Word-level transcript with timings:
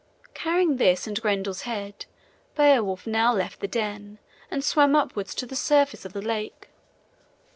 Carrying 0.33 0.77
this 0.77 1.05
and 1.05 1.21
Grendel's 1.21 1.61
head, 1.61 2.07
Beowulf 2.55 3.05
now 3.05 3.31
left 3.31 3.59
the 3.59 3.67
den 3.67 4.17
and 4.49 4.63
swam 4.63 4.95
upwards 4.95 5.35
to 5.35 5.45
the 5.45 5.55
surface 5.55 6.05
of 6.05 6.13
the 6.13 6.23
lake. 6.23 6.69